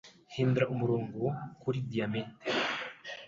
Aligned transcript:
Hindura 0.33 0.65
umugongo 0.73 1.23
kuri 1.61 1.77
Damiette 1.89 2.49